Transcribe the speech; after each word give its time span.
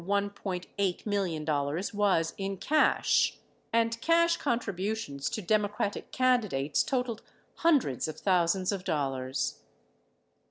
8 0.79 1.05
million 1.05 1.45
was 1.93 2.33
in 2.39 2.57
cash, 2.57 3.33
15 3.33 3.41
and 3.71 4.01
cash 4.01 4.37
contributions 4.37 5.29
to 5.29 5.43
Democratic 5.43 6.11
candidates 6.11 6.81
totaled 6.81 7.21
hundreds 7.57 8.07
of 8.07 8.17
thousands 8.19 8.71
of 8.71 8.83
dollars. 8.83 9.59